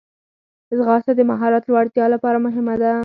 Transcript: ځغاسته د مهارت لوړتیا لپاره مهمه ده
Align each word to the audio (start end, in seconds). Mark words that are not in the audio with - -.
ځغاسته 0.77 1.11
د 1.15 1.21
مهارت 1.31 1.63
لوړتیا 1.69 2.05
لپاره 2.13 2.37
مهمه 2.45 2.75
ده 2.81 2.91